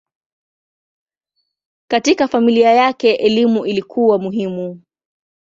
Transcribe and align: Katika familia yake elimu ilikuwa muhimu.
Katika 1.91 2.27
familia 2.27 2.73
yake 2.73 3.13
elimu 3.15 3.65
ilikuwa 3.65 4.19
muhimu. 4.19 4.81